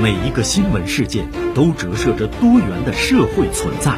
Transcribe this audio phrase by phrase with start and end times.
[0.00, 3.96] 每一个新闻事件都折射着多元的社会存在。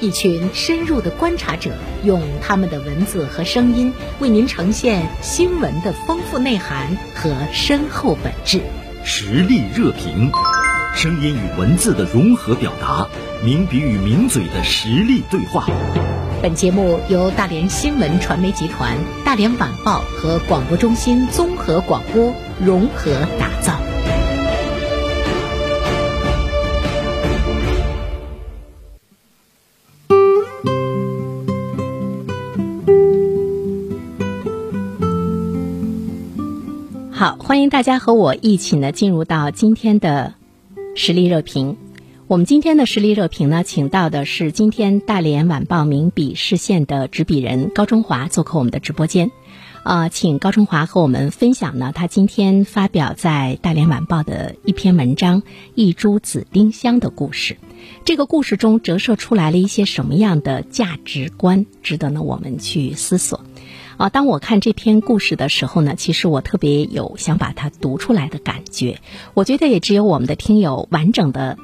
[0.00, 1.72] 一群深入的观察者，
[2.04, 8.60] 用他们的文字和声音，为您呈现新闻的丰富内涵和深厚本质。
[9.02, 10.30] 实力热评，
[10.94, 13.08] 声音与文字的融合表达，
[13.44, 15.66] 名笔与名嘴的实力对话。
[16.40, 22.32] 本节目由大连新闻传媒集团、大连晚报和广播中心综合广播
[22.64, 23.80] 融合打造。
[37.24, 40.34] 好，欢迎大家和我一起呢进入到今天的
[40.94, 41.78] 实力热评。
[42.26, 49.30] 我们今天的实力热评呢，请到的是今天大连晚报名笔视线的执笔人高中华做客我们的直播间。
[49.84, 55.40] 啊，请高中华和我们分享呢，他今天发表在大连晚报的一篇文章
[55.74, 57.54] 《一株紫丁香的故事》。
[58.04, 63.40] 这个故事中折射出来了一些什么样的价值观，值得呢我们去思索。
[63.96, 68.98] 啊，当我看这篇故事的时候呢，其实我特别有想把它读出来的感觉。
[69.34, 71.56] 我觉得也只有我们的听友完整的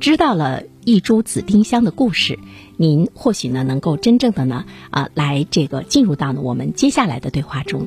[0.00, 2.38] 知道了一株紫丁香的故事，
[2.76, 7.86] 您或许呢能够真正的呢啊来这个进入到呢我们接下来的对话中。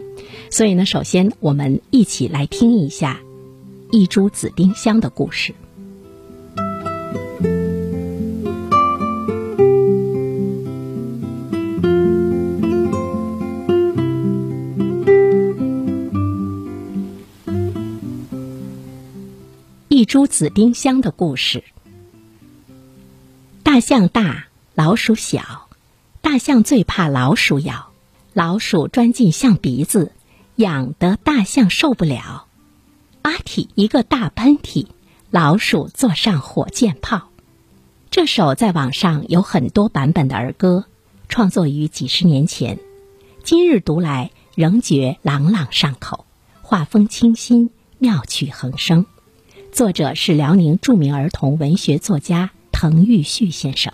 [0.50, 3.20] 所以呢，首先我们一起来听一下
[3.92, 5.53] 一株紫丁香的故事。
[20.08, 21.66] 株紫丁香的故事。
[23.61, 25.67] 大象大，老鼠小，
[26.22, 27.91] 大象最怕老鼠咬，
[28.31, 30.13] 老鼠钻进象鼻子，
[30.55, 32.47] 痒得大象受不了。
[33.22, 34.88] 阿嚏一个大喷嚏，
[35.30, 37.28] 老鼠坐上火箭炮。
[38.09, 40.85] 这首在网上有很多版本的儿歌，
[41.28, 42.79] 创作于几十年前，
[43.44, 46.25] 今日读来仍觉朗朗上口，
[46.62, 49.06] 画风清新，妙趣横生。
[49.72, 53.94] 作者是辽宁著名儿童文学作家滕玉旭先生。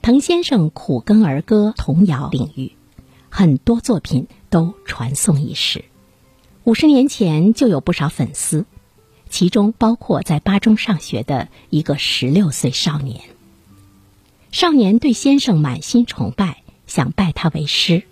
[0.00, 2.72] 滕先生苦耕儿歌童谣领域，
[3.28, 5.84] 很多作品都传颂一时。
[6.64, 8.64] 五十年前就有不少粉丝，
[9.28, 13.20] 其中包括在巴中上学的一个十六岁少年。
[14.50, 18.04] 少年对先生满心崇拜，想拜他为师。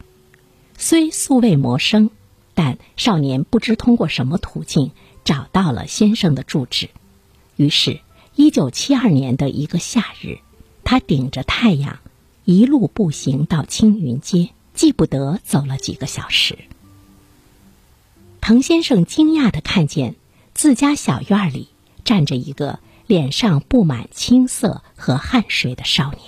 [0.76, 2.10] 虽素未谋生，
[2.52, 4.90] 但少年不知通过什么途径
[5.26, 6.88] 找到了先生的住址。
[7.56, 8.00] 于是，
[8.36, 10.38] 一九七二年的一个夏日，
[10.84, 11.98] 他顶着太阳，
[12.44, 16.56] 一路步行到青云街，记不得走了几个小时。
[18.40, 20.14] 滕先生惊讶的看见
[20.54, 21.68] 自家小院里
[22.04, 26.20] 站着一个脸上布满青色和汗水的少年。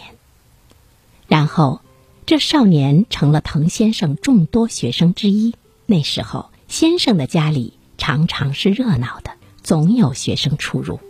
[1.28, 1.82] 然后，
[2.26, 5.54] 这少年成了滕先生众多学生之一。
[5.86, 9.32] 那时候，先生的家里常常是热闹的，
[9.62, 11.00] 总有学生出入。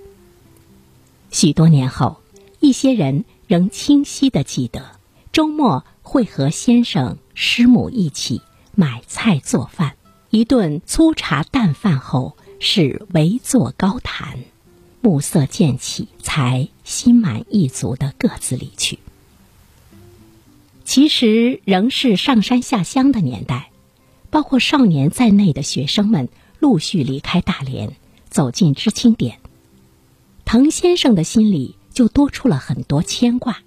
[1.30, 2.20] 许多年后，
[2.58, 4.98] 一些人仍清晰的记得，
[5.30, 8.42] 周末会和先生师母一起
[8.74, 9.94] 买菜做饭，
[10.30, 14.38] 一顿粗茶淡饭后是围坐高谈，
[15.02, 18.98] 暮色渐起，才心满意足的各自离去。
[20.84, 23.70] 其实仍是上山下乡的年代，
[24.30, 27.96] 包括少年在内的学生们陆续离开大连，
[28.28, 29.38] 走进知青点。
[30.44, 33.58] 滕先生的心里就多出了很多牵挂，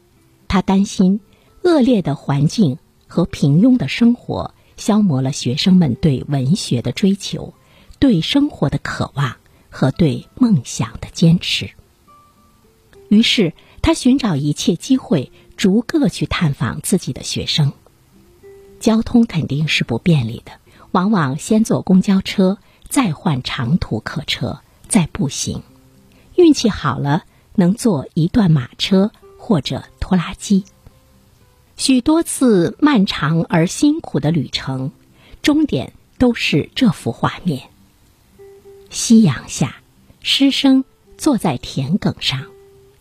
[0.48, 1.20] 他担心
[1.64, 7.54] 恶劣的环境和平庸的生活消磨了学生们对文学的追求、
[8.00, 9.36] 对生活的渴望
[9.70, 11.70] 和对梦想的坚持。
[13.10, 17.74] 于是，他寻找一切机会，逐个去探访自己的学生。
[18.80, 20.54] 交通肯定是不便利的，
[20.92, 22.58] 往往先坐公交车，
[22.92, 24.60] 再换长途客车，
[24.90, 25.64] 再步行。
[26.36, 27.24] 运气好了，
[27.56, 29.10] 能坐一段马车
[29.40, 30.66] 或者拖拉机。
[31.78, 34.92] 许多次漫长而辛苦的旅程，
[35.42, 37.70] 终点都是这幅画面：
[38.90, 39.78] 夕阳下，
[40.22, 40.84] 师生
[41.18, 42.46] 坐在田埂上，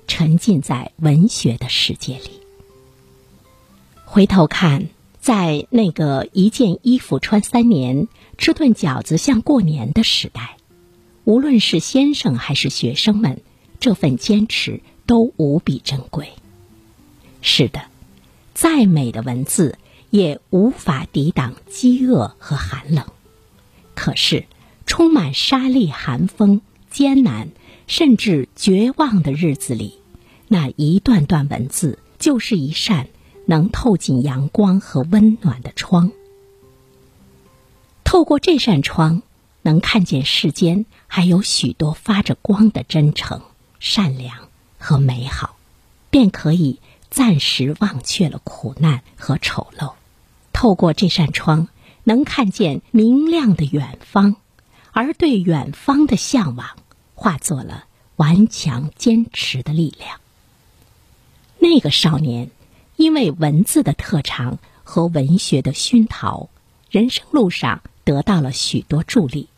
[0.07, 2.41] 沉浸在文学的世界里。
[4.05, 4.87] 回头看，
[5.21, 8.09] 在那个一件衣服穿三年、
[8.39, 10.57] 吃顿饺子像过年的时代。
[11.25, 13.43] 无论是先生还是学生们，
[13.79, 16.31] 这份坚持都无比珍贵。
[17.43, 17.83] 是的，
[18.55, 19.79] 再美的文字
[20.09, 23.05] 也无法抵挡饥饿和寒冷。
[23.95, 24.47] 可是，
[24.87, 27.51] 充满沙砾寒风、艰难
[27.87, 29.99] 甚至绝望的日子里，
[30.49, 33.09] 那一段段文字就是一扇
[33.51, 36.13] 能透进阳光和温暖的窗。
[38.05, 39.23] 透过这扇窗，
[39.63, 43.43] 能看见世间还有许多发着光的真诚、
[43.81, 44.49] 善良
[44.79, 45.57] 和美好，
[46.11, 46.79] 便可以
[47.11, 49.95] 暂时忘却了苦难和丑陋。
[50.53, 51.69] 透过这扇窗。
[52.03, 54.37] 能看见明亮的远方，
[54.93, 56.71] 而对远方的向往
[57.15, 57.85] 化作了
[58.17, 60.19] 顽强坚持的力量。
[61.59, 62.51] 那个少年
[63.01, 66.51] 因为文字的特长和文学的熏陶，
[66.91, 69.49] 人生路上得到了许多助力。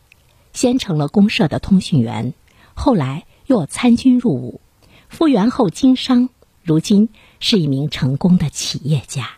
[0.53, 2.35] 先成了公社的通讯员，
[2.75, 4.61] 后来又参军入伍，
[5.09, 6.29] 复员后经商，
[6.63, 7.09] 如今
[7.41, 9.33] 是一名成功的企业家。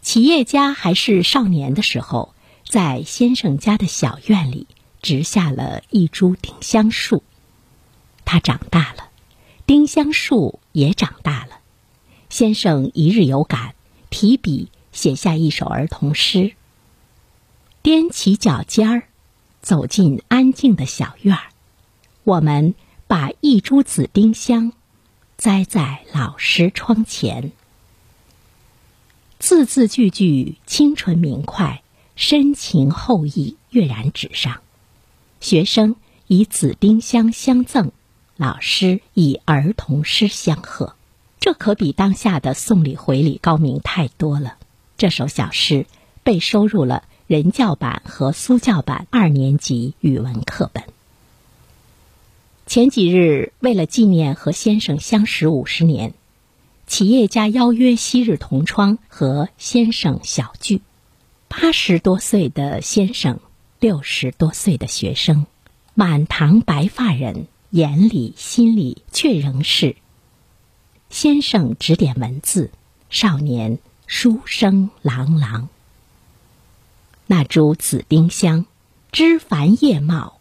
[0.00, 2.32] 企业家还是少年的时候，
[2.64, 4.68] 在先生家的小院里
[5.00, 7.24] 植下了一株丁香树。
[8.24, 9.08] 它长大了，
[9.66, 11.58] 丁香树也长大了。
[12.32, 13.74] 先生一日有感，
[14.08, 16.54] 提笔写下一首儿童诗。
[17.82, 19.02] 踮起脚尖儿，
[19.60, 21.50] 走进安静的小院儿，
[22.24, 22.74] 我们
[23.06, 24.72] 把一株紫丁香
[25.36, 27.52] 栽在老师窗前。
[29.38, 31.82] 字字句句清纯明快，
[32.16, 34.62] 深情厚意跃然纸上。
[35.42, 35.96] 学生
[36.28, 37.92] 以紫丁香相赠，
[38.38, 40.96] 老师以儿童诗相贺，
[41.42, 44.58] 这可比当下的送礼回礼高明太多了。
[44.96, 45.86] 这首小诗
[46.22, 50.84] 被收入了人教版和苏教版二年级语文课本。
[52.64, 56.14] 前几日，为了纪念和先生相识五十年。
[56.86, 60.80] 企业家邀约昔日同窗和先生小聚，
[61.48, 63.40] 八十多岁的先生，
[63.80, 65.46] 六十多岁的学生，
[65.94, 69.96] 满堂白发人，眼里心里却仍是
[71.12, 72.70] 先生指点文字，
[73.10, 75.68] 少年书声朗朗。
[77.26, 78.64] 那株紫丁香，
[79.12, 80.40] 枝繁叶茂，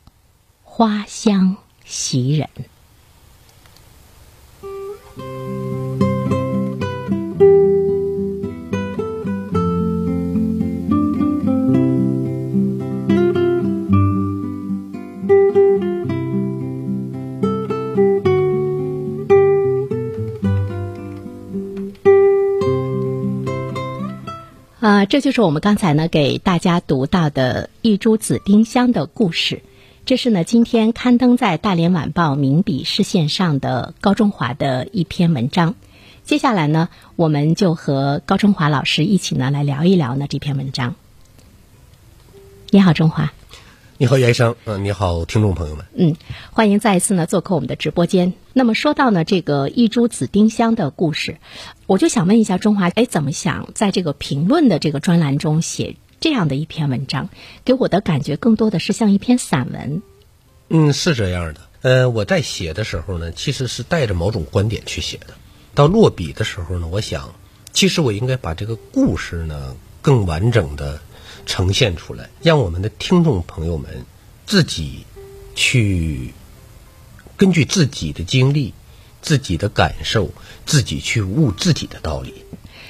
[0.64, 2.50] 花香袭人。
[25.02, 29.64] 啊，这就是我们刚才呢给大家读到的一株紫丁香的故事。
[30.06, 35.74] 这是呢今天刊登在《大连晚报》名笔视线上的高中华的一篇文章。
[36.24, 40.94] 接下来呢，我们就和高中华老师一起呢来聊一聊呢这篇文章。
[42.70, 43.34] 你好，中华。
[43.98, 44.56] 你好，袁生。
[44.66, 45.86] 嗯，你好，听众朋友们。
[45.96, 46.16] 嗯，
[46.52, 48.34] 欢迎再一次呢做客我们的直播间。
[48.54, 51.38] 那么说到呢这个一株紫丁香的故事，
[51.88, 57.30] 我就想问一下中华，哎，怎么想在这个评论的这个专栏中写这样的一篇文章？
[57.64, 60.02] 给我的感觉更多的是像一篇散文。
[60.70, 61.62] 嗯，是这样的。
[61.82, 65.34] 呃，我在写的时候呢，其实是带着某种观点去写的。
[65.74, 67.34] 到落笔的时候呢，我想，
[67.74, 71.00] 其实我应该把这个故事呢更完整的。
[71.44, 74.06] 呈现出来，让我们的听众朋友们
[74.46, 75.04] 自己
[75.56, 76.32] 去
[77.42, 78.72] 根据自己的经历、
[79.20, 80.30] 自己的感受，
[80.68, 82.36] 自己去悟自己的道理。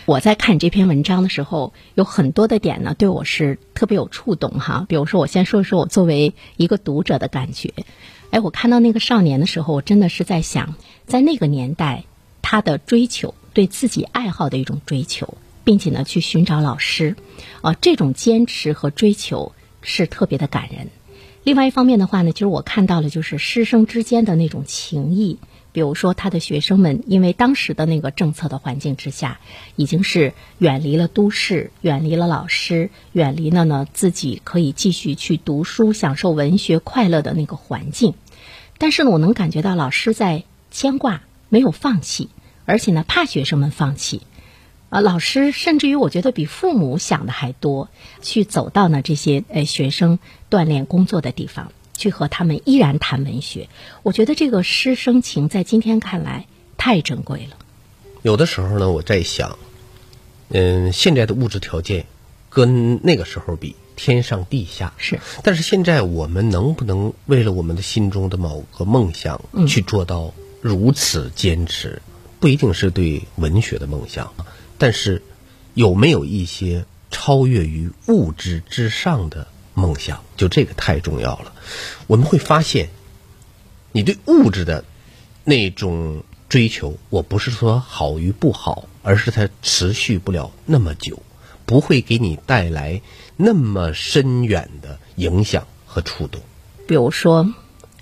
[0.06, 4.86] 我在看这篇文章的时候，有很多的点呢，对我是特别有触动哈。
[4.90, 7.74] 比如说，我先说说我作为一个读者的感觉。
[8.32, 10.76] 哎，我看到那个少年的时候，我真的是在想，
[11.08, 12.04] 在那个年代，
[12.42, 15.38] 他的追求，对自己爱好的一种追求。
[15.64, 17.16] 并且呢，去寻找老师，
[17.62, 20.90] 啊，这种坚持和追求是特别的感人。
[21.44, 25.40] 另外一方面的话呢，其实我看到了就是师生之间的那种情谊。
[25.74, 29.40] 比如说，他的学生们因为当时的那个政策的环境之下，
[29.78, 38.16] 已经是远离了都市，远离了老师，远离了呢自己可以继续去读书、享受文学快乐的那个环境。
[38.78, 42.30] 但是呢，我能感觉到老师在牵挂，没有放弃，
[42.66, 44.22] 而且呢，怕学生们放弃。
[44.92, 47.88] 啊，老师甚至于我觉得比父母想的还多，
[48.22, 50.20] 去走到呢这些呃学生
[50.50, 53.70] 锻炼工作的地方，去和他们依然谈文学。
[54.04, 56.46] 我觉得这个师生情在今天看来
[56.76, 57.56] 太珍贵了。
[58.22, 59.58] 有的时候呢，我在想，
[60.50, 62.06] 嗯，现在的物质条件
[62.50, 65.22] 跟那个时候比，天上地下是。
[65.42, 72.02] 但是现在我们能不能为了我们的心中的某个梦想去做到如此坚持？
[72.42, 74.34] 不一定是对文学的梦想。
[74.82, 75.22] 但是，
[75.76, 79.46] 有没有一些超越于物质之上的
[79.76, 80.24] 梦想？
[80.36, 81.54] 就这个太重要了。
[82.08, 82.90] 我们会发现，
[83.92, 84.84] 你对物质的
[85.44, 91.22] 那种追求，我不是说好与不好，而是它持续不了那么久，
[91.68, 93.04] 不会给你带来
[93.38, 96.42] 那么深远的影响和触动。
[96.88, 97.54] 比如说，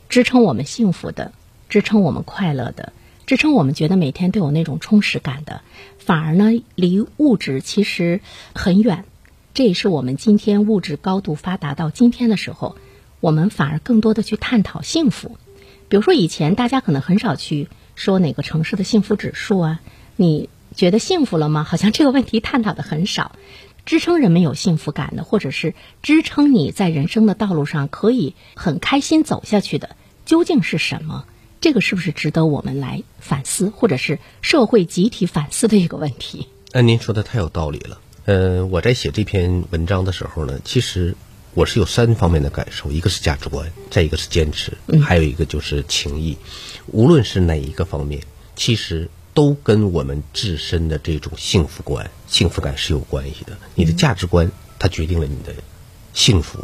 [0.08, 1.34] 支撑我们幸福的，
[1.68, 2.94] 支撑我们快乐的，
[3.26, 5.62] 支撑我们觉得每天都有那种充实感的，
[6.10, 8.20] 反而呢离物质其实
[8.56, 9.06] 很远。
[9.54, 12.76] 这也是我们今天物质高度发达到今天的时候，
[13.20, 15.38] 我们反而更多的去探讨幸福。
[15.88, 19.82] 比如说，以前大家可能很少去说哪个城市的幸福指数啊，
[20.16, 21.64] 你觉得幸福了吗？
[21.64, 23.34] 好像这个问题探讨的很少。
[23.86, 31.26] 支撑人们有幸福感的，或者是支撑你在人生的道路上可以很开心走下去的，究竟是什么？
[31.62, 36.48] 这个是不是值得我们来反思，或者是社会集体反思的一个问题？
[36.72, 38.00] 那您说的太有道理了。
[38.26, 41.16] 呃，我在写这篇文章的时候呢，其实
[41.56, 46.38] 我是有三方面的感受：一个是价值观，再一个是坚持，还有一个就是情谊。
[46.88, 48.22] 无论是哪一个方面，
[48.56, 53.58] 其实都跟我们自身的这种幸福观、幸福感是有关系的。
[53.76, 55.54] 你的价值观，它决定了你的
[56.14, 56.60] 幸福；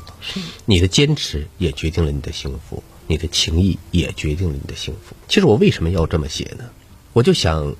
[0.65, 5.15] 你的坚持也决定了你的幸福；你的情谊也决定了你的幸福。
[5.27, 6.65] 其实我为什么要这么写呢？
[7.13, 7.75] 我就想，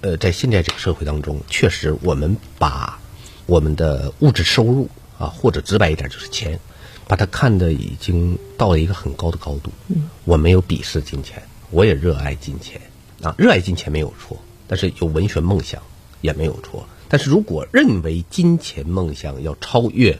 [0.00, 2.98] 呃，在现在这个社会当中，确实我们把
[3.46, 4.88] 我们的物质收入
[5.18, 6.58] 啊，或者直白一点就是钱，
[7.06, 9.70] 把它看得已经到了一个很高的高度。
[9.88, 12.80] 嗯，我没有鄙视金钱，我也热爱金钱
[13.22, 14.36] 啊，热爱金钱没有错，
[14.66, 15.82] 但是有文学梦想
[16.20, 16.88] 也没有错。
[17.08, 20.18] 但是如果认为金钱梦想要超越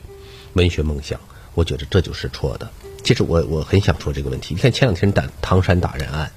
[0.53, 1.19] 文学梦想，
[1.55, 2.69] 我觉得这就是错的。
[3.03, 4.55] 其实我我很想说这个问题。
[4.55, 6.31] 你看前两天打唐山打人案，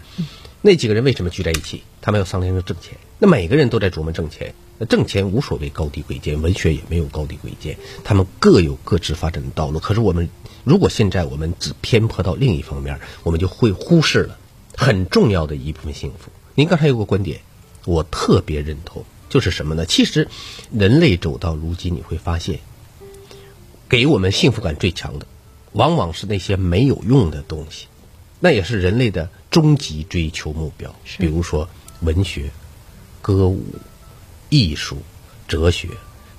[0.63, 1.83] 那几个人为什么聚在一起？
[2.01, 2.99] 他们要商量着挣钱。
[3.19, 4.55] 那每个人都在琢磨挣钱。
[4.79, 9.79] 那挣钱无所谓高低贵贱，文学也没有高低贵贱，他们各有各自发展的道路。
[9.79, 10.29] 可是我们
[10.65, 14.37] 如果现在我们只偏颇到另一方面，我们就会忽视了
[14.77, 16.31] 很重要的一部分幸福。
[16.55, 17.41] 您刚才有个观点，
[17.87, 19.87] 我特别认同，就是什么呢？
[19.87, 20.29] 其实
[20.71, 22.61] 人类走到如今，你会发现，
[23.89, 25.27] 给我们幸福感最强的，
[25.77, 27.87] 往往是那些没有用的东西，
[28.41, 30.95] 那也是人类的终极追求目标。
[31.19, 31.69] 比如说
[32.01, 32.51] 文学、
[33.23, 33.63] 歌舞。
[34.49, 34.99] 艺术、
[35.49, 35.89] 哲学，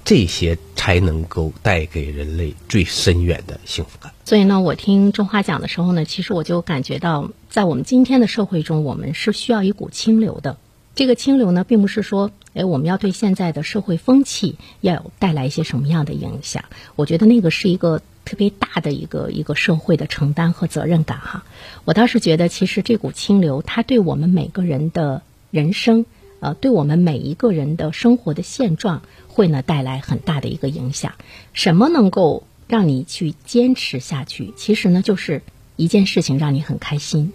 [0.06, 4.14] 这些才能够带给人类最深远的幸福感。
[4.24, 10.56] 所以呢，我听中华讲的时候呢，其实我就感觉到，在我们今天的社会中，我们是需要一股清流的。
[10.96, 16.64] 这个清流呢，并不是说，哎，我们要对现在的社会风气要有带来一些什么样的影响。
[16.96, 21.46] 我觉得那个是一个特别大的一个一个社会的承担和责任感哈。
[21.86, 26.06] 我倒是觉得，其实这股清流，它对我们每个人的人生。
[26.40, 31.14] 呃，对我们每一个人的生活的现状，会呢带来很大的一个影响。
[31.54, 34.54] 什么能够让你去坚持下去？
[34.58, 35.42] 其实呢，就是
[35.78, 37.32] 一件事情让你很开心，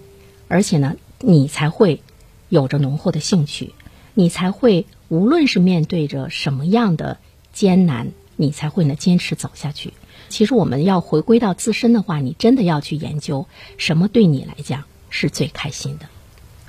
[0.47, 2.03] 而且呢，你才会
[2.51, 3.73] 有着浓厚的兴趣，
[4.15, 7.19] 你才会无论是面对着什么样的
[7.53, 9.95] 艰难，你才会呢坚持走下去。
[10.33, 13.47] 其实我们要回归到自身的话，你真的要去研究
[13.77, 16.07] 什么对你来讲是最开心的。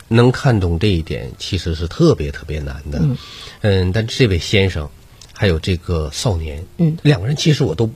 [0.09, 2.99] 能看懂这一点，其实是特别特别难的。
[2.99, 3.17] 嗯，
[3.61, 4.89] 嗯，但这位先生，
[5.31, 7.89] 还有这个少年，嗯，两个人其实我都，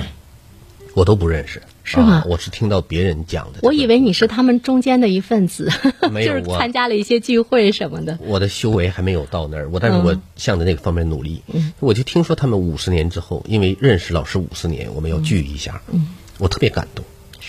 [0.96, 2.22] 我都不认识，是吗？
[2.26, 3.60] 我是听到别人讲的。
[3.62, 5.70] 我以为你是他们中间的一份子，
[6.02, 8.18] 就是参加了一些聚会什么的。
[8.20, 11.42] 我的修为还没有到那儿，我但是我向着那个方面努力。
[11.46, 15.80] 嗯，我就听说他们五十年之后，因为认识老师五十年，我们要聚一下。
[15.90, 17.02] 嗯，我特别感动。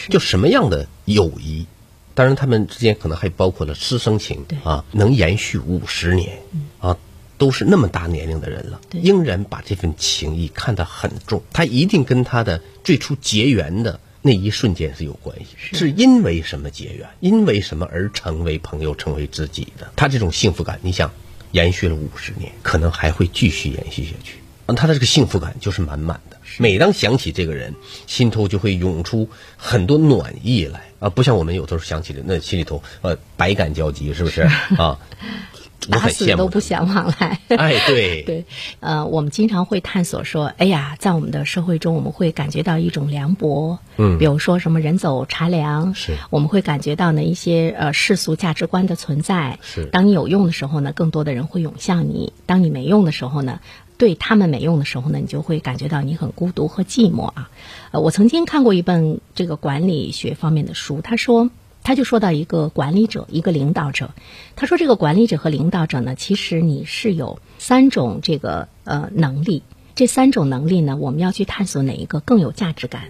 [0.08, 1.66] 就什么样的友谊？
[2.14, 6.40] 当然，他们之间可能还包括了师生情啊，能延续五十年
[6.80, 6.96] 啊，
[7.38, 11.44] 都是那么大年龄的人了，仍然把这份情谊看得很重。
[11.52, 17.08] 他一定跟他的最初结缘的那一瞬间是有关系，是因为什么结缘？
[17.20, 19.92] 因为什么而成为朋友、成为知己的？
[19.96, 21.12] 他这种幸福感，你想
[21.52, 24.36] 延续了五十年，可能还会继续延续下去。
[24.76, 26.38] 他的这个幸福感就是满满的。
[26.60, 27.74] 每当想起这个人，
[28.06, 31.10] 心头就会涌出很多暖意来啊！
[31.10, 34.42] 不像我们有时候想起的，那心里头呃百感交集，是不是
[34.78, 35.00] 啊？
[35.90, 37.40] 打死都不想往来。
[37.50, 38.46] 哎，对 对，
[38.80, 49.86] 呃，我们经常会探索说，哎呀，在我们的社会中，我们会感觉到一种凉薄，嗯，比如说什么人走茶凉，是，我们会感觉到呢一些呃世俗价值观的存在，是。
[49.86, 53.60] 当你有用的时候呢，更多的人会涌向你；当你没用的时候呢。
[54.00, 57.50] 对他们没用的时候呢，你就会感觉到你很孤独和寂寞啊。
[57.92, 61.50] 呃，我曾经看过一本这个管理学方面的书，他说，
[61.90, 64.12] 他就说到一个管理者，一个领导者，
[64.56, 69.64] 他说这个管理者和领导者呢，其实你是有三种这个呃能力，
[69.96, 73.06] 这三种能力呢，我们要去探索哪一个更有价值感。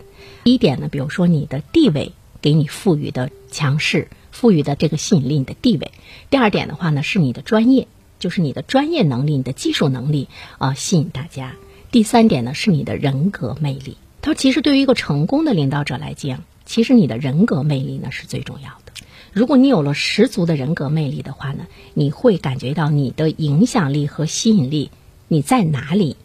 [0.46, 5.92] 第一点呢，比如说你的地位给你赋予的强势、赋予的这个吸引力、你的地位。
[6.30, 11.58] 第二点的话呢，是你的专业，就是你的专业能力、你的技术能力啊，吸引大家。
[11.92, 13.98] 第三点呢，是你的人格魅力。
[14.22, 18.94] 他说，其实对于一个成功的领导者来讲，其实你的人格魅力呢是最重要的。
[19.34, 24.92] 如果你有了十足的人格魅力的话呢，你会感觉到你的影响力和吸引力，
[25.28, 26.16] 你在哪里，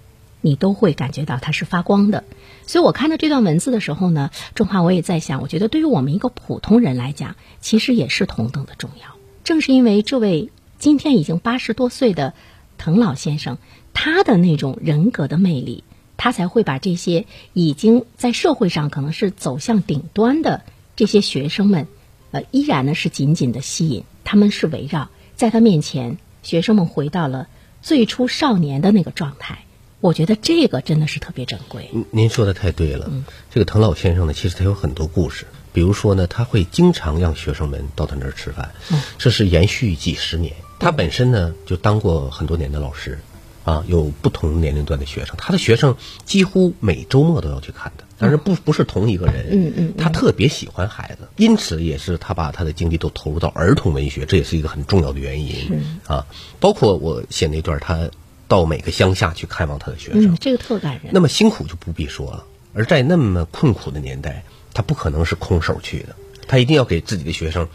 [0.43, 2.25] 你都会感觉到它是发光的。
[2.67, 9.17] 所以我看到这段文字的时候呢，中华我也在想，我觉得对于我们一个普通人来讲，其实也是同等的重要。
[9.45, 12.35] 正是因为这位今天已经八十多岁的
[12.77, 13.57] 滕老先生。
[13.97, 15.85] 他的那种人格的魅力，
[16.17, 20.63] 他才会把这些已经在社会上可能是走向顶端的
[20.97, 21.89] 这些学生们，
[22.31, 24.05] 呃，依然呢是紧紧的吸引。
[24.25, 27.49] 他们是围绕在他面前，学生们回到了
[27.83, 29.59] 最初少年的那个状态。
[30.01, 31.91] 我觉得这个真的是特别珍贵。
[32.11, 33.11] 您说的太对了。
[33.51, 35.47] 这个滕老先生呢，其实他有很多故事。
[35.73, 38.73] 比如说呢，他会经常让学生们到他那儿吃饭，
[39.19, 40.55] 这是延续几十年。
[40.79, 43.19] 他本身呢，就当过很多年的老师。
[43.65, 49.49] 啊，有不同年龄段的学生，他的学生几乎每周末都要去看的，但是不不是同一个人。
[49.51, 55.83] 嗯嗯，他特别喜欢孩子，因此也是他把他的精力都投入到儿童文学，这也是一个很重要的原因。
[56.07, 56.27] 啊，
[56.61, 58.11] 包括我写那段，他
[58.47, 61.11] 到每个乡下去看望他的学生，这个特感人。
[61.13, 62.45] 那么辛苦就不必说了，
[62.75, 64.45] 而在那么困苦的年代，
[64.75, 66.15] 他不可能是空手去的，
[66.47, 67.67] 他一定要给自己的学生。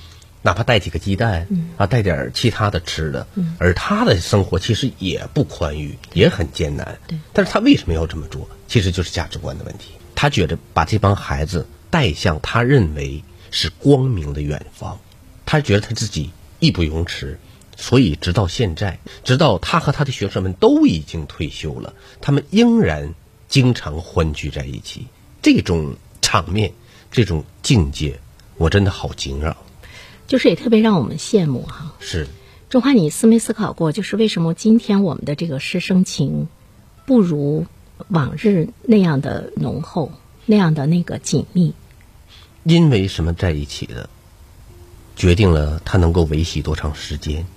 [0.42, 3.28] 哪怕带几个鸡蛋，啊，带点其他的吃的，
[3.58, 6.98] 而他的生活其实也不宽裕，也很艰难。
[7.34, 8.48] 但是他为什么要这么做？
[8.68, 9.92] 其实就是价值观的问题。
[10.16, 15.00] 他觉得把这帮孩子带向他认为是光明的远方，
[15.46, 16.30] 他觉得他自己
[16.60, 17.38] 义不容辞，
[17.76, 23.14] 所以直到现在，直到他和他的学生们都已经退休了，他们仍然
[23.48, 25.08] 经常欢聚在一起。
[25.42, 26.72] 这种场面，
[27.12, 28.20] 这种境界，
[28.58, 29.56] 我真的好惊讶。
[30.30, 31.92] 就是也特别让我们羡慕哈。
[32.00, 32.28] 是，
[32.70, 36.48] 中华，你思没思考过，就是为什么今天我们的这个师生情，
[37.08, 37.66] 不如
[38.10, 40.12] 往日那样的浓厚，
[40.46, 41.74] 那样的那个紧密？
[42.64, 44.08] 因为什么在一起的，
[45.16, 47.48] 决定了他能够维系多长时间。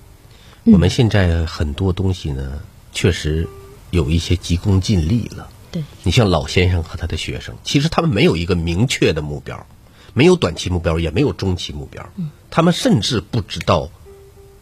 [0.64, 2.62] 我们现在很多东西呢，
[2.94, 3.46] 确实
[3.90, 5.50] 有一些急功近利了。
[5.70, 9.66] 对，你像老先生和他的学生，其实他们没有一个明确的目标。
[10.14, 12.12] 没有短期目标，也没有中期目标，
[12.50, 13.90] 他们甚至不知道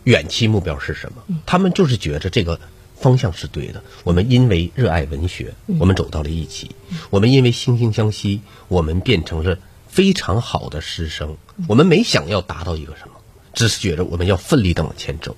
[0.04, 1.22] 远期目标是什么。
[1.46, 2.60] 他们就是觉着这个
[2.96, 3.82] 方向是对的。
[4.04, 6.68] 我们因为热爱文学，我们走到了一起；
[7.10, 9.58] 我们因为惺惺相惜，我们变成了
[9.88, 11.36] 非常好的师生。
[11.66, 13.14] 我们没想要达到一个什么，
[13.52, 15.36] 只是觉着我们要奋力的往前走。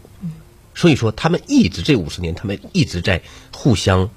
[0.75, 3.23] 所以说，他们一直这五十年，他们一直在
[3.53, 4.11] 互相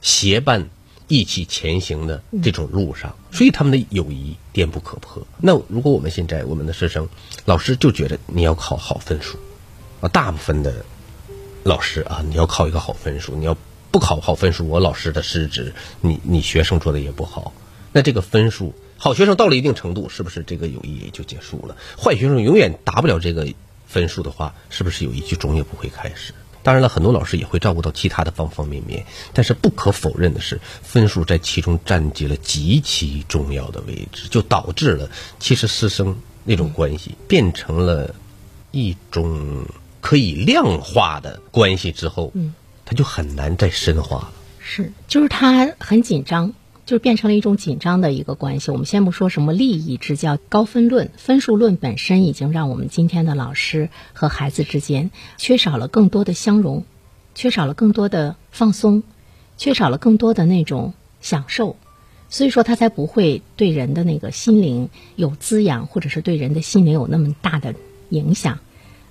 [0.00, 0.70] 协伴。
[1.10, 5.26] 一起前行的这种路上，所以他们的友谊坚不可破。
[5.40, 7.08] 那如果我们现在我们的师生，
[7.44, 9.36] 老师就觉得你要考好分数，
[10.00, 10.84] 啊，大部分的
[11.64, 13.56] 老师啊，你要考一个好分数，你要
[13.90, 17.52] 不考好分数，我老师的失职，你你学生做的也不好。
[17.90, 21.76] 那这个分数，好学生到了一定程度，是不是这个友谊也就结束了？
[21.98, 23.52] 坏学生永远达不了这个
[23.84, 26.32] 分数的话，是不是友谊就终也不会开始？
[26.62, 38.14] 当然了，很多老师也会照顾到其他的方方面面，但是不可否认的是，分数在其中占据了极其重要的位置，就导致了其实师生那种关系变成了
[38.72, 39.64] 一种
[40.00, 44.32] 可以量化的关系之后，嗯，他就很难再深化了。
[44.58, 46.52] 是，就是他很紧张。
[46.90, 48.72] 就变成了一种紧张的一个关系。
[48.72, 56.84] 我们先不说什么利益之交、高分论、分数论本身，已经让我们今天的老师和孩子之间缺少了更多的相融，
[57.36, 59.04] 缺少了更多的放松，
[59.56, 61.76] 缺少了更多的那种享受。
[62.28, 67.76] 所以说，他才不会对人的那个心灵有滋养，或者是对人的心灵有那么大的
[68.08, 68.58] 影响。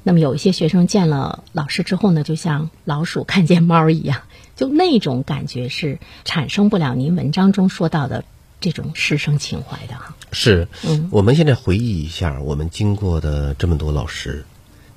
[0.04, 4.22] 那么，有一些学生见了老师之后呢，就像老鼠看见猫一样。
[4.60, 8.26] 就那种感觉是产生不了您文章中说到的
[8.60, 10.18] 这种师生情怀的哈。
[10.34, 14.44] 是，嗯，我们现在回忆一下，我们经过的这么多老师，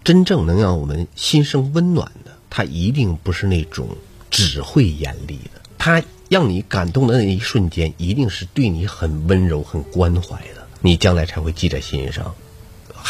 [0.02, 3.86] 真正能让我们心生温暖的，他一定不是那种
[4.32, 12.34] 只会严厉的，他让你感动的那一瞬间，一定是对你很温柔、很关怀的，你将来才会记在心上。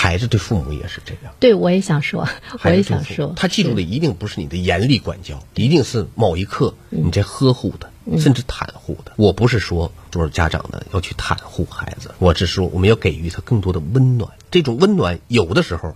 [0.02, 1.32] 孩子对父母也是这样。
[1.38, 2.28] 对，我也想说，
[2.64, 7.88] 我也想说，他记住的一定不是你的严厉管教，一定是某一刻你在呵护的，
[8.18, 9.12] 甚至袒护的。
[9.14, 14.32] 我不是说做家长的要去袒护孩子，我只是说我们要给予他更多的温暖。
[14.50, 15.94] 这种温暖有的时候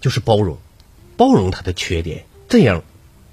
[0.00, 0.58] 就是包容，
[1.16, 2.82] 包容他的缺点，这样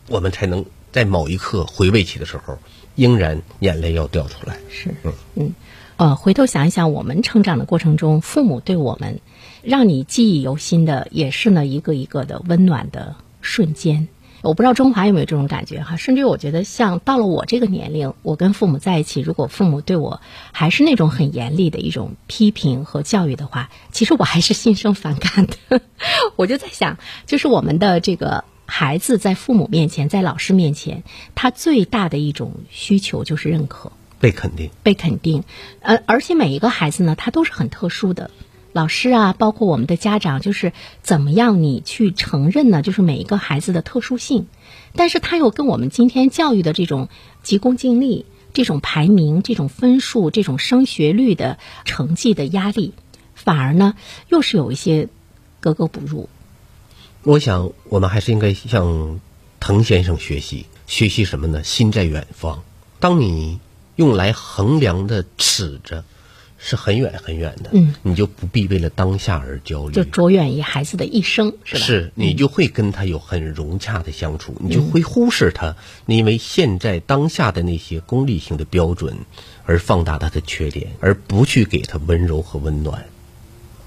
[0.08, 2.60] 我们才能在某一刻回味起的时候，
[2.96, 4.60] 仍然眼泪要掉出来。
[4.70, 5.54] 是，嗯嗯。
[5.98, 9.20] 呃，回头想一想，我们成长的过程中，父母对我们
[9.63, 14.08] 让你记忆犹新的，也是呢一个一个的温暖的瞬间。
[14.41, 20.19] 我不知道中华有没有这种感觉哈，甚至我觉得像到了我这个年龄，我跟父母在一起，如果父母对我
[20.52, 25.82] 还是那种很严厉的一种批评和教育的话，其实我还是心生反感的。
[26.38, 26.97] 我就在想，
[27.28, 31.04] 就是我们的这个孩子在父母面前，在老师面前，
[31.36, 33.91] 他最大的一种需求就是认可。
[34.19, 35.43] 被肯定，被肯定，
[35.82, 38.32] 呃，而且每一个孩子呢，他都是很特殊的。
[38.74, 42.82] 老师啊，包括我们的家长，就是怎么样你去承认呢？
[42.82, 44.48] 就是每一个孩子的特殊性，
[44.96, 47.10] 但是他又跟我们今天教育的这种
[47.44, 52.94] 急功近利、这种排名、这种分数、这种升学率的成绩的压力，
[53.36, 53.96] 反而呢，
[54.30, 55.10] 又是有一些
[55.60, 56.30] 格格不入。
[57.24, 59.20] 我想，我们还是应该向
[59.60, 61.64] 滕先生学习，学习什么呢？
[61.64, 62.64] 心在远方。
[63.00, 63.60] 当你。
[63.98, 66.06] 用来衡量的尺子
[66.63, 71.82] 是很远很远的，嗯，你就不必为了当下而焦虑，就着眼于孩子的一生，是吧？
[71.82, 79.17] 是你就会跟他有很融洽的相处，你就会忽视他，因为现在当下的那些功利性的标准
[79.65, 83.04] 而放大他的缺点，而不去给他温柔和温暖。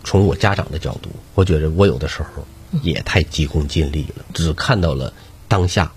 [0.02, 2.44] 从我家长的角度，我觉得我有的时候
[2.82, 5.12] 也太急功近利了，只看到了
[5.46, 5.92] 当下，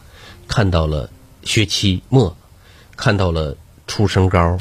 [0.47, 1.09] 看到了
[1.43, 2.37] 学期末，
[2.95, 3.57] 看到了。
[3.89, 4.57] 出身高，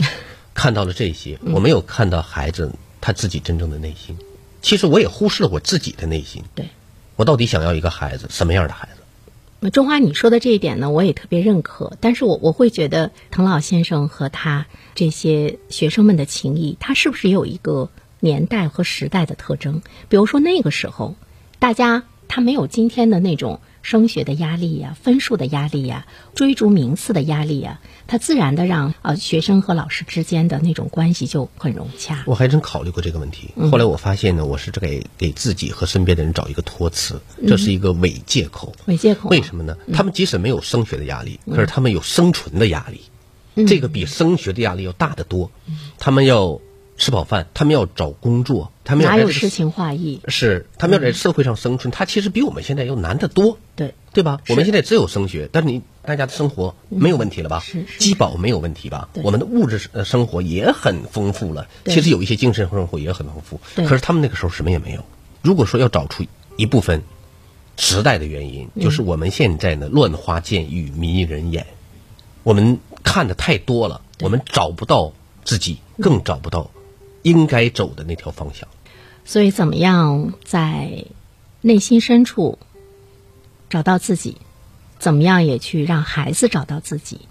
[0.57, 4.16] 看到了这些，我没有看到孩子他自己真正的内心。
[4.62, 6.42] 其实我也忽视了我自己的内心。
[6.55, 6.71] 对，
[7.14, 9.03] 我到底想要一个孩子什么样的孩子？
[9.61, 11.97] 那中华你说的这一点呢，我也特别认可。
[12.01, 19.83] 但是我我会觉得滕老先生和他这些学生们的情谊，他是不是也有一个年代和时代的特征？
[20.09, 21.14] 比如说那个时候，
[21.59, 23.61] 大家他没有今天的那种。
[23.87, 32.25] 升学的压力呀，分数的压力呀，追逐名次的压力呀，它自然的让呃学生和老师之间的那种关系就很融洽。
[32.27, 38.75] 我还真考虑过这个问题，后来我发现呢，我是给给自己和身边的人找一个托词，这是一个伪借口。
[38.87, 39.29] 伪借口？
[39.29, 39.77] 为什么呢？
[39.94, 45.53] 他们即使没有升学的压力，可是他们有生存的压力，这个比升学的压力要大得多。
[46.01, 46.61] 他们要。
[46.99, 50.20] 吃饱饭，他们要找工作，他们要哪有诗情画意？
[50.29, 54.40] 是他们要在社会上生存，他其实比我们现在要难得多，对对吧？
[54.49, 57.59] 我们现在只有升学，但是你大家的生活没有问题了吧？
[57.59, 59.09] 是是饥饱没有问题吧？
[59.25, 63.61] 我们的物质呃生活也很丰富了，其实有一些精神生活也很丰富。
[63.75, 65.05] 可是他们那个时候什么也没有。
[65.42, 66.25] 如果说要找出
[66.57, 67.03] 一部分
[67.77, 71.66] 时代的原因，就是我们现在呢乱花渐欲迷人眼，
[72.44, 75.12] 我们看的太多了，我们找不到
[75.44, 76.70] 自己，更找不到。
[77.22, 78.68] 应该走的那条方向，
[79.27, 81.05] 所以怎么样在
[81.61, 82.61] 内心深处
[83.69, 84.37] 找到自己，
[85.01, 87.23] 怎么样也去让孩子找到自己，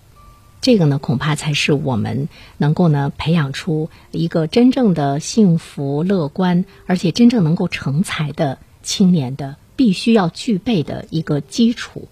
[0.60, 2.28] 这个呢，恐怕才是我们
[2.58, 12.10] 能够呢培养出一个真正的幸福、乐观，而且真正能够成才的青年的必须要具备的一个基础。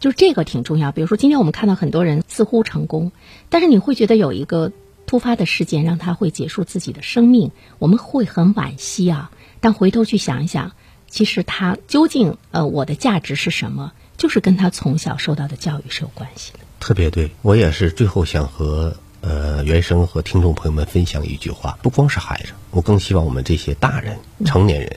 [0.00, 0.90] 就是这个挺重要。
[0.90, 3.12] 比如说，今天我们看到很多人似乎成功，
[3.48, 4.72] 但是你会觉得有一个。
[5.10, 9.32] 突发的事件让他会结束自己的生命，我们会很惋惜啊。
[9.58, 10.70] 但回头去想一想，
[11.08, 13.90] 其实他究竟呃，我的价值是什么？
[14.16, 16.60] 就是跟他从小受到的教育是有关系的。
[16.78, 24.96] 特别对，我也是最后想和呃原生和听众朋友们分享一句话：不光是孩子，我更希望我们这些大人、成年人，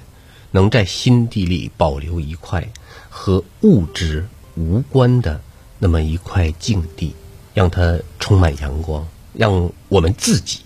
[0.51, 2.69] 能在心底里保留一块
[3.09, 5.41] 和物质无关的
[5.79, 7.15] 那么一块净地，
[7.55, 9.07] 让它充满阳光。
[9.33, 10.59] 让我们自己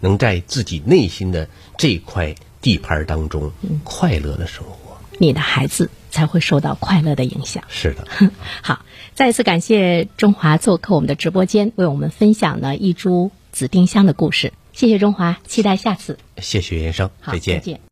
[0.00, 3.52] 能在自己内心的这块地盘当中
[3.84, 7.64] 快乐的生活，你的孩子才会受到快乐的影响。
[7.68, 8.06] 是的，
[8.62, 14.52] 好，再一次感谢中华做客我们的直播间，为我们分享了一株紫丁香的故事。
[14.72, 16.18] 谢谢中华，期待下次。
[16.38, 17.58] 谢谢袁生，再见。
[17.58, 17.80] 再见。